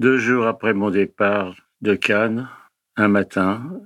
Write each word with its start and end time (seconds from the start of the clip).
Deux 0.00 0.18
jours 0.18 0.46
après 0.46 0.74
mon 0.74 0.90
départ 0.90 1.54
de 1.80 1.94
Cannes, 1.94 2.48
un 2.96 3.06
matin, 3.06 3.80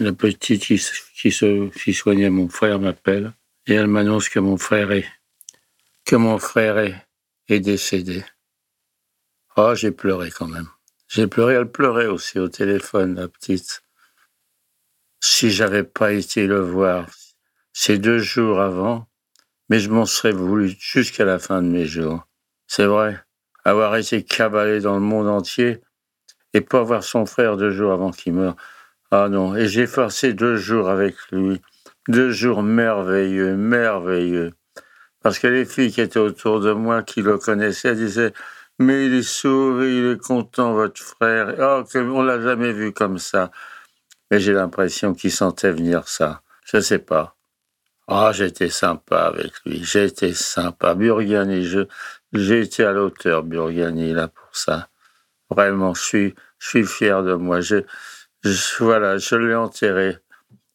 la 0.00 0.12
petite 0.12 0.62
qui, 0.62 0.80
qui, 1.14 1.30
se, 1.30 1.68
qui 1.78 1.94
soignait 1.94 2.30
mon 2.30 2.48
frère 2.48 2.80
m'appelle 2.80 3.32
et 3.66 3.74
elle 3.74 3.86
m'annonce 3.86 4.28
que 4.28 4.40
mon 4.40 4.56
frère 4.56 4.90
est 4.90 5.06
que 6.04 6.16
mon 6.16 6.38
frère 6.38 6.78
est, 6.78 7.06
est 7.48 7.60
décédé. 7.60 8.24
Oh, 9.56 9.74
j'ai 9.74 9.92
pleuré 9.92 10.30
quand 10.30 10.48
même. 10.48 10.68
J'ai 11.06 11.26
pleuré, 11.26 11.54
elle 11.54 11.70
pleurait 11.70 12.06
aussi 12.06 12.38
au 12.38 12.48
téléphone, 12.48 13.14
la 13.14 13.28
petite. 13.28 13.82
Si 15.20 15.50
j'avais 15.50 15.84
pas 15.84 16.12
été 16.12 16.46
le 16.46 16.60
voir 16.60 17.06
ces 17.72 17.98
deux 17.98 18.18
jours 18.18 18.60
avant, 18.60 19.06
mais 19.68 19.78
je 19.78 19.90
m'en 19.90 20.06
serais 20.06 20.32
voulu 20.32 20.74
jusqu'à 20.80 21.24
la 21.24 21.38
fin 21.38 21.62
de 21.62 21.68
mes 21.68 21.86
jours. 21.86 22.26
C'est 22.66 22.86
vrai, 22.86 23.22
avoir 23.64 23.96
été 23.96 24.22
cabalé 24.22 24.80
dans 24.80 24.94
le 24.94 25.00
monde 25.00 25.28
entier 25.28 25.80
et 26.54 26.60
pas 26.60 26.82
voir 26.82 27.04
son 27.04 27.26
frère 27.26 27.56
deux 27.56 27.70
jours 27.70 27.92
avant 27.92 28.10
qu'il 28.10 28.34
meure. 28.34 28.56
Ah 29.10 29.28
non, 29.28 29.56
et 29.56 29.68
j'ai 29.68 29.86
passé 29.86 30.32
deux 30.34 30.56
jours 30.56 30.88
avec 30.88 31.16
lui. 31.32 31.60
Deux 32.08 32.30
jours 32.30 32.62
merveilleux, 32.62 33.56
merveilleux. 33.56 34.52
Parce 35.22 35.38
que 35.38 35.46
les 35.46 35.64
filles 35.64 35.92
qui 35.92 36.00
étaient 36.00 36.18
autour 36.18 36.60
de 36.60 36.72
moi, 36.72 37.02
qui 37.02 37.22
le 37.22 37.38
connaissaient, 37.38 37.94
disaient 37.94 38.32
Mais 38.78 39.06
il 39.06 39.14
est 39.14 39.44
il 39.44 40.12
est 40.12 40.22
content, 40.22 40.74
votre 40.74 41.00
frère. 41.02 41.54
Oh, 41.58 41.84
on 41.94 42.22
l'a 42.22 42.40
jamais 42.40 42.72
vu 42.72 42.92
comme 42.92 43.18
ça. 43.18 43.50
Mais 44.30 44.40
j'ai 44.40 44.52
l'impression 44.52 45.14
qu'il 45.14 45.32
sentait 45.32 45.72
venir 45.72 46.08
ça. 46.08 46.42
Je 46.64 46.80
sais 46.80 46.98
pas. 46.98 47.37
Ah, 48.08 48.32
j'étais 48.32 48.70
sympa 48.70 49.18
avec 49.26 49.52
lui. 49.64 49.84
J'ai 49.84 50.04
été 50.06 50.32
sympa. 50.34 50.94
Burgani, 50.94 51.64
je, 51.64 51.86
j'ai 52.32 52.60
été 52.62 52.84
à 52.84 52.92
l'auteur, 52.92 53.42
Burgani, 53.44 54.12
là, 54.14 54.28
pour 54.28 54.48
ça. 54.56 54.88
Vraiment, 55.50 55.94
je 55.94 56.02
suis, 56.02 56.34
je 56.58 56.68
suis 56.68 56.86
fier 56.86 57.22
de 57.24 57.34
moi. 57.34 57.60
Je, 57.60 57.78
je- 58.44 58.84
voilà, 58.84 59.18
je 59.18 59.36
l'ai 59.36 59.54
enterré. 59.54 60.18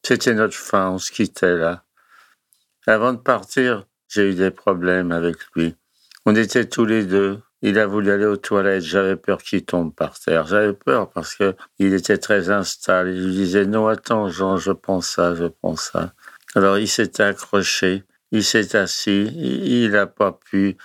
C'était 0.04 0.34
notre 0.34 0.56
fin, 0.56 0.90
on 0.90 0.98
se 0.98 1.12
quittait 1.12 1.56
là. 1.56 1.84
Avant 2.86 3.12
de 3.12 3.18
partir, 3.18 3.86
j'ai 4.08 4.30
eu 4.30 4.34
des 4.34 4.50
problèmes 4.50 5.12
avec 5.12 5.36
lui. 5.54 5.76
On 6.26 6.34
était 6.34 6.66
tous 6.66 6.86
les 6.86 7.04
deux. 7.04 7.40
Il 7.62 7.78
a 7.78 7.86
voulu 7.86 8.10
aller 8.10 8.24
aux 8.26 8.36
toilettes. 8.38 8.82
J'avais 8.84 9.16
peur 9.16 9.38
qu'il 9.42 9.64
tombe 9.66 9.94
par 9.94 10.18
terre. 10.18 10.46
J'avais 10.46 10.72
peur 10.72 11.10
parce 11.10 11.34
que 11.34 11.54
il 11.78 11.92
était 11.94 12.18
très 12.18 12.50
instable. 12.50 13.10
Il 13.10 13.32
disait 13.32 13.66
non, 13.66 13.86
attends, 13.88 14.28
Jean, 14.28 14.56
je 14.56 14.72
pense 14.72 15.08
ça, 15.08 15.34
je 15.34 15.44
pense 15.46 15.90
ça. 15.92 16.12
Alors 16.54 16.78
il 16.78 16.88
s'est 16.88 17.20
accroché, 17.20 18.04
il 18.30 18.44
s'est 18.44 18.76
assis, 18.76 19.26
il 19.34 19.90
n'a 19.90 20.06
pas 20.06 20.32
pu, 20.32 20.76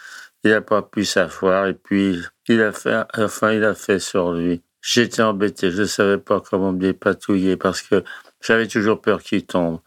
il 0.44 0.52
n'a 0.52 0.62
pas 0.62 0.81
pu 0.81 1.06
s'asseoir 1.06 1.67
et 1.67 1.73
puis 1.73 2.20
il 2.48 2.62
a 2.62 2.72
fait, 2.72 3.03
enfin 3.17 3.52
il 3.52 3.64
a 3.64 3.75
fait 3.75 4.00
sur 4.00 4.34
lui. 4.34 4.64
J'étais 4.81 5.22
embêté, 5.22 5.72
je 5.72 5.81
ne 5.81 5.88
savais 5.88 6.17
pas 6.17 6.40
comment 6.42 6.72
me 6.72 6.80
dépatouiller 6.80 7.58
parce 7.58 7.81
que 7.81 8.03
j'avais 8.42 8.67
toujours 8.67 9.02
peur 9.02 9.22
qu'il 9.22 9.45
tombe. 9.45 9.81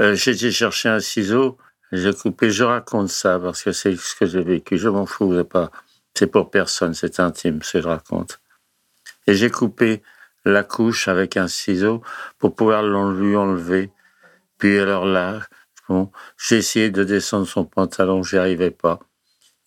Euh, 0.00 0.14
été 0.14 0.50
chercher 0.50 0.88
un 0.88 1.00
ciseau, 1.00 1.58
j'ai 1.92 2.12
coupé, 2.12 2.50
je 2.50 2.64
raconte 2.64 3.08
ça 3.08 3.38
parce 3.38 3.62
que 3.62 3.72
c'est 3.72 3.96
ce 3.96 4.14
que 4.14 4.26
j'ai 4.26 4.42
vécu, 4.42 4.78
je 4.78 4.88
m'en 4.88 5.06
fous, 5.06 5.34
c'est 5.36 5.48
pas, 5.48 5.70
c'est 6.14 6.26
pour 6.26 6.50
personne, 6.50 6.94
c'est 6.94 7.20
intime, 7.20 7.62
ce 7.62 7.74
que 7.74 7.82
je 7.82 7.88
raconte. 7.88 8.40
Et 9.26 9.34
j'ai 9.34 9.50
coupé 9.50 10.02
la 10.44 10.64
couche 10.64 11.08
avec 11.08 11.36
un 11.36 11.48
ciseau 11.48 12.02
pour 12.38 12.54
pouvoir 12.54 12.82
lui 12.82 13.36
enlever. 13.36 13.90
Puis 14.58 14.78
alors 14.78 15.06
là, 15.06 15.40
bon, 15.88 16.10
j'ai 16.36 16.58
essayé 16.58 16.90
de 16.90 17.04
descendre 17.04 17.46
son 17.46 17.64
pantalon, 17.64 18.22
j'y 18.22 18.36
arrivais 18.36 18.70
pas. 18.70 19.00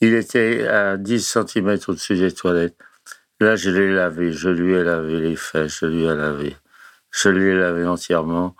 Il 0.02 0.14
était 0.14 0.68
à 0.68 0.98
10 0.98 1.26
cm 1.26 1.78
au-dessus 1.88 2.18
des 2.18 2.34
toilettes. 2.34 2.78
Là, 3.40 3.56
je 3.56 3.70
l'ai 3.70 3.94
lavé, 3.94 4.32
je 4.32 4.50
lui 4.50 4.74
ai 4.74 4.84
lavé 4.84 5.20
les 5.20 5.36
fesses, 5.36 5.80
je 5.82 5.86
lui 5.86 6.04
ai 6.04 6.16
lavé. 6.16 6.56
Je 7.12 7.30
lui 7.30 7.52
ai 7.52 7.56
lavé 7.56 7.86
entièrement. 7.86 8.56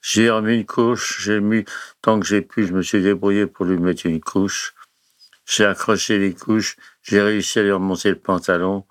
J'ai 0.00 0.30
remis 0.30 0.56
une 0.56 0.66
couche, 0.66 1.22
j'ai 1.22 1.40
mis, 1.40 1.64
tant 2.00 2.20
que 2.20 2.26
j'ai 2.26 2.42
pu, 2.42 2.66
je 2.66 2.72
me 2.72 2.82
suis 2.82 3.02
débrouillé 3.02 3.46
pour 3.46 3.66
lui 3.66 3.78
mettre 3.78 4.06
une 4.06 4.20
couche. 4.20 4.74
J'ai 5.44 5.64
accroché 5.64 6.18
les 6.18 6.34
couches, 6.34 6.76
j'ai 7.02 7.20
réussi 7.20 7.58
à 7.58 7.62
lui 7.62 7.72
remonter 7.72 8.10
le 8.10 8.18
pantalon, 8.18 8.86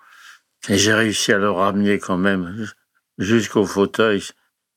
et 0.68 0.76
j'ai 0.76 0.92
réussi 0.92 1.32
à 1.32 1.38
le 1.38 1.50
ramener 1.50 1.98
quand 1.98 2.18
même 2.18 2.66
jusqu'au 3.16 3.64
fauteuil. 3.64 4.22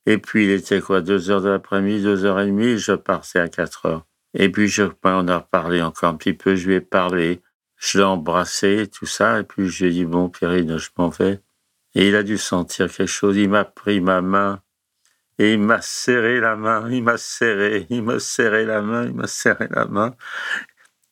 Et 0.06 0.18
puis, 0.18 0.44
il 0.44 0.50
était 0.50 0.80
quoi, 0.80 1.00
deux 1.00 1.30
heures 1.30 1.42
de 1.42 1.48
l'après-midi, 1.48 2.02
deux 2.02 2.24
heures 2.24 2.40
et 2.40 2.46
demie, 2.46 2.78
je 2.78 2.92
partais 2.92 3.38
à 3.38 3.48
quatre 3.48 3.86
heures. 3.86 4.06
Et 4.34 4.50
puis, 4.50 4.68
je, 4.68 4.84
ben, 5.02 5.24
on 5.24 5.28
a 5.28 5.38
reparlé 5.38 5.82
encore 5.82 6.08
un 6.08 6.16
petit 6.16 6.32
peu, 6.32 6.56
je 6.56 6.66
lui 6.68 6.74
ai 6.76 6.80
parlé, 6.80 7.40
je 7.76 7.98
l'ai 7.98 8.04
embrassé, 8.04 8.88
tout 8.92 9.06
ça, 9.06 9.40
et 9.40 9.44
puis 9.44 9.68
je 9.68 9.84
lui 9.84 9.90
ai 9.90 9.94
dit, 9.94 10.04
bon, 10.04 10.28
Pierrine, 10.28 10.78
je 10.78 10.88
m'en 10.96 11.08
vais. 11.08 11.40
Et 11.94 12.08
il 12.08 12.16
a 12.16 12.22
dû 12.22 12.38
sentir 12.38 12.90
quelque 12.90 13.06
chose, 13.06 13.36
il 13.36 13.50
m'a 13.50 13.64
pris 13.64 14.00
ma 14.00 14.22
main, 14.22 14.62
et 15.38 15.54
il 15.54 15.60
m'a 15.60 15.80
serré 15.82 16.40
la 16.40 16.56
main, 16.56 16.90
il 16.90 17.02
m'a 17.02 17.18
serré, 17.18 17.86
il 17.90 18.02
m'a 18.02 18.18
serré 18.18 18.64
la 18.64 18.82
main, 18.82 19.04
il 19.06 19.14
m'a 19.14 19.26
serré 19.26 19.68
la 19.70 19.86
main. 19.86 20.14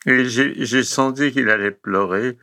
Et 0.06 0.24
j'ai 0.24 0.84
senti 0.84 1.32
qu'il 1.32 1.50
allait 1.50 1.70
pleurer, 1.70 2.38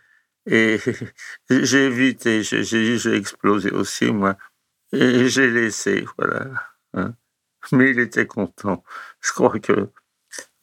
et 0.46 0.80
j'ai 1.50 1.86
évité, 1.86 2.44
j'ai 2.44 3.16
explosé 3.16 3.72
aussi, 3.72 4.12
moi. 4.12 4.38
Et 5.00 5.30
j'ai 5.30 5.52
laissé, 5.52 6.06
voilà. 6.18 6.48
hein. 6.94 7.14
Mais 7.72 7.92
il 7.92 8.00
était 8.00 8.26
content. 8.26 8.84
Je 9.22 9.32
crois 9.32 9.60
que 9.60 9.90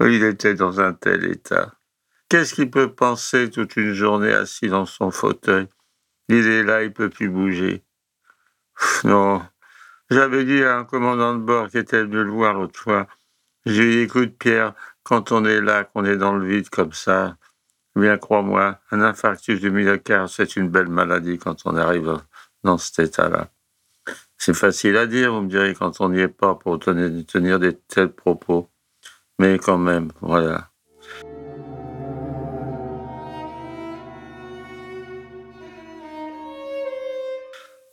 il 0.00 0.24
était 0.24 0.54
dans 0.54 0.80
un 0.80 0.92
tel 0.92 1.24
état. 1.24 1.72
Qu'est-ce 2.28 2.54
qu'il 2.54 2.70
peut 2.70 2.92
penser 2.92 3.48
toute 3.48 3.76
une 3.76 3.92
journée 3.92 4.32
assis 4.32 4.68
dans 4.68 4.86
son 4.86 5.10
fauteuil? 5.10 5.68
Il 6.28 6.48
est 6.48 6.64
là, 6.64 6.82
il 6.82 6.92
peut 6.92 7.10
plus 7.10 7.28
bouger. 7.28 7.84
Non. 9.04 9.42
J'avais 10.10 10.44
dit 10.44 10.64
à 10.64 10.78
un 10.78 10.84
commandant 10.84 11.34
de 11.34 11.40
bord 11.40 11.68
qui 11.68 11.78
était 11.78 12.02
venu 12.02 12.24
le 12.24 12.30
voir 12.30 12.54
l'autre 12.54 12.80
fois, 12.80 13.06
j'ai 13.66 13.88
dit, 13.90 13.98
écoute 14.00 14.36
Pierre, 14.36 14.74
quand 15.04 15.32
on 15.32 15.44
est 15.44 15.60
là, 15.60 15.84
qu'on 15.84 16.04
est 16.04 16.16
dans 16.16 16.34
le 16.34 16.46
vide 16.46 16.68
comme 16.70 16.92
ça, 16.92 17.36
bien 17.94 18.18
crois-moi, 18.18 18.80
un 18.90 19.00
infarctus 19.00 19.60
du 19.60 19.70
myocarde, 19.70 20.28
c'est 20.28 20.56
une 20.56 20.68
belle 20.68 20.88
maladie 20.88 21.38
quand 21.38 21.64
on 21.66 21.76
arrive 21.76 22.18
dans 22.64 22.78
cet 22.78 22.98
état-là. 22.98 23.53
C'est 24.46 24.52
facile 24.52 24.98
à 24.98 25.06
dire, 25.06 25.32
vous 25.32 25.40
me 25.40 25.48
direz, 25.48 25.72
quand 25.72 26.02
on 26.02 26.10
n'y 26.10 26.20
est 26.20 26.28
pas 26.28 26.54
pour 26.54 26.78
tenir, 26.78 27.24
tenir 27.24 27.58
des 27.58 27.74
tels 27.74 28.12
propos. 28.12 28.68
Mais 29.38 29.58
quand 29.58 29.78
même, 29.78 30.12
voilà. 30.20 30.70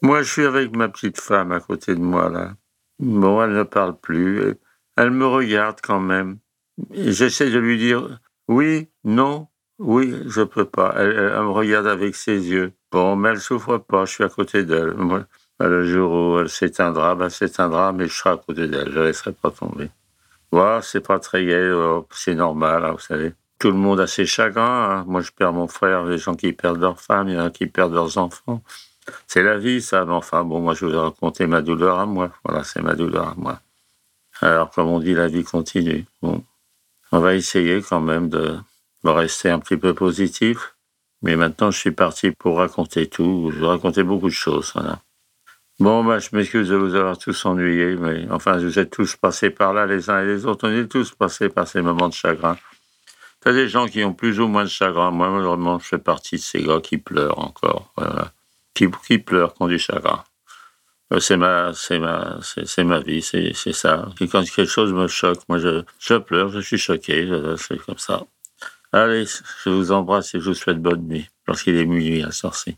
Moi, 0.01 0.23
je 0.23 0.29
suis 0.29 0.45
avec 0.45 0.75
ma 0.75 0.89
petite 0.89 1.21
femme 1.21 1.53
à 1.53 1.61
côté 1.61 1.95
de 1.95 2.01
moi, 2.01 2.29
là. 2.29 2.57
Bon, 2.99 3.41
elle 3.41 3.53
ne 3.53 3.63
parle 3.63 3.97
plus. 3.97 4.55
Elle 4.97 5.11
me 5.11 5.27
regarde 5.27 5.79
quand 5.81 6.01
même. 6.01 6.39
J'essaie 6.91 7.49
de 7.49 7.59
lui 7.59 7.77
dire 7.77 8.19
oui, 8.49 8.89
non, 9.05 9.47
oui, 9.79 10.21
je 10.25 10.41
peux 10.41 10.65
pas. 10.65 10.95
Elle 10.97 11.15
me 11.15 11.51
regarde 11.51 11.87
avec 11.87 12.13
ses 12.13 12.49
yeux. 12.49 12.73
Bon, 12.91 13.15
mais 13.15 13.29
elle 13.29 13.39
souffre 13.39 13.77
pas, 13.77 14.03
je 14.03 14.11
suis 14.15 14.23
à 14.25 14.29
côté 14.29 14.65
d'elle. 14.65 14.93
Bah, 15.61 15.67
le 15.67 15.85
jour 15.85 16.11
où 16.11 16.39
elle 16.39 16.49
s'éteindra, 16.49 17.13
ben, 17.13 17.25
elle 17.25 17.31
s'éteindra, 17.31 17.91
mais 17.93 18.07
je 18.07 18.15
serai 18.15 18.31
à 18.31 18.37
côté 18.37 18.67
d'elle, 18.67 18.87
je 18.87 18.95
ne 18.95 19.01
la 19.01 19.05
laisserai 19.05 19.31
pas 19.31 19.51
tomber. 19.51 19.91
Voilà, 20.51 20.81
c'est 20.81 21.01
pas 21.01 21.19
très 21.19 21.45
gai, 21.45 21.53
euh, 21.53 22.01
c'est 22.09 22.33
normal, 22.33 22.83
hein, 22.83 22.93
vous 22.93 22.99
savez. 22.99 23.35
Tout 23.59 23.69
le 23.69 23.77
monde 23.77 23.99
a 23.99 24.07
ses 24.07 24.25
chagrins. 24.25 24.63
hein. 24.89 25.05
Moi, 25.07 25.21
je 25.21 25.29
perds 25.29 25.53
mon 25.53 25.67
frère, 25.67 26.03
les 26.05 26.17
gens 26.17 26.33
qui 26.33 26.51
perdent 26.51 26.81
leur 26.81 26.99
femme, 26.99 27.29
il 27.29 27.35
y 27.35 27.39
en 27.39 27.45
a 27.45 27.49
qui 27.51 27.67
perdent 27.67 27.93
leurs 27.93 28.17
enfants. 28.17 28.63
C'est 29.27 29.43
la 29.43 29.59
vie, 29.59 29.83
ça. 29.83 30.03
Mais 30.03 30.13
enfin, 30.13 30.43
bon, 30.43 30.61
moi, 30.61 30.73
je 30.73 30.83
vous 30.83 30.93
ai 30.95 30.97
raconté 30.97 31.45
ma 31.45 31.61
douleur 31.61 31.99
à 31.99 32.07
moi. 32.07 32.31
Voilà, 32.43 32.63
c'est 32.63 32.81
ma 32.81 32.95
douleur 32.95 33.27
à 33.27 33.35
moi. 33.37 33.59
Alors, 34.41 34.71
comme 34.71 34.87
on 34.87 34.97
dit, 34.97 35.13
la 35.13 35.27
vie 35.27 35.43
continue. 35.43 36.05
Bon, 36.23 36.43
on 37.11 37.19
va 37.19 37.35
essayer 37.35 37.83
quand 37.83 38.01
même 38.01 38.29
de, 38.29 38.57
rester 39.03 39.51
un 39.51 39.59
petit 39.59 39.77
peu 39.77 39.93
positif. 39.93 40.75
Mais 41.21 41.35
maintenant, 41.35 41.69
je 41.69 41.77
suis 41.77 41.91
parti 41.91 42.31
pour 42.31 42.57
raconter 42.57 43.07
tout. 43.07 43.51
Je 43.55 43.63
raconter 43.63 44.01
beaucoup 44.01 44.29
de 44.29 44.33
choses. 44.33 44.73
Bon, 45.81 46.03
bah, 46.03 46.19
je 46.19 46.29
m'excuse 46.33 46.69
de 46.69 46.75
vous 46.75 46.93
avoir 46.93 47.17
tous 47.17 47.43
ennuyés, 47.43 47.95
mais 47.95 48.27
enfin, 48.29 48.59
vous 48.59 48.77
êtes 48.77 48.91
tous 48.91 49.15
passés 49.15 49.49
par 49.49 49.73
là, 49.73 49.87
les 49.87 50.11
uns 50.11 50.21
et 50.21 50.27
les 50.27 50.45
autres. 50.45 50.69
On 50.69 50.71
est 50.71 50.85
tous 50.85 51.09
passés 51.09 51.49
par 51.49 51.67
ces 51.67 51.81
moments 51.81 52.07
de 52.07 52.13
chagrin. 52.13 52.55
T'as 53.39 53.51
des 53.51 53.67
gens 53.67 53.87
qui 53.87 54.03
ont 54.03 54.13
plus 54.13 54.39
ou 54.39 54.47
moins 54.47 54.65
de 54.65 54.69
chagrin. 54.69 55.09
Moi, 55.09 55.31
malheureusement, 55.31 55.79
je 55.79 55.87
fais 55.87 55.97
partie 55.97 56.35
de 56.35 56.41
ces 56.41 56.61
gars 56.61 56.81
qui 56.81 56.99
pleurent 56.99 57.39
encore. 57.39 57.91
Qui, 58.75 58.89
pleurent, 59.17 59.55
qui 59.55 59.63
ont 59.63 59.67
du 59.67 59.79
chagrin. 59.79 60.23
Euh, 61.13 61.19
C'est 61.19 61.35
ma, 61.35 61.71
ma, 61.89 62.39
ma 62.83 62.99
vie, 62.99 63.23
c'est 63.23 63.73
ça. 63.73 64.07
Et 64.19 64.27
quand 64.27 64.43
quelque 64.43 64.65
chose 64.65 64.93
me 64.93 65.07
choque, 65.07 65.39
moi, 65.49 65.57
je, 65.57 65.81
je 65.97 66.13
pleure, 66.13 66.51
je 66.51 66.59
suis 66.59 66.77
choqué, 66.77 67.27
c'est 67.57 67.79
comme 67.79 67.97
ça. 67.97 68.21
Allez, 68.93 69.25
je 69.65 69.71
vous 69.71 69.91
embrasse 69.91 70.35
et 70.35 70.39
je 70.39 70.49
vous 70.49 70.53
souhaite 70.53 70.79
bonne 70.79 71.07
nuit, 71.07 71.27
lorsqu'il 71.47 71.75
est 71.75 71.85
minuit 71.85 72.21
à 72.21 72.29
Sorcy. 72.29 72.77